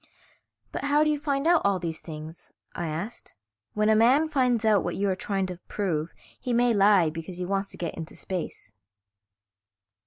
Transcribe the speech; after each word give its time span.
"But 0.71 0.85
how 0.85 1.03
do 1.03 1.11
you 1.11 1.19
find 1.19 1.45
out 1.45 1.61
all 1.63 1.77
these 1.77 1.99
things?" 1.99 2.51
I 2.73 2.87
asked. 2.87 3.35
"When 3.75 3.87
a 3.87 3.95
man 3.95 4.29
finds 4.29 4.65
out 4.65 4.83
what 4.83 4.95
you 4.95 5.07
are 5.11 5.15
trying 5.15 5.45
to 5.45 5.59
prove 5.67 6.11
he 6.39 6.53
may 6.53 6.73
lie 6.73 7.11
because 7.11 7.37
he 7.37 7.45
wants 7.45 7.69
to 7.69 7.77
get 7.77 7.93
into 7.93 8.15
space." 8.15 8.73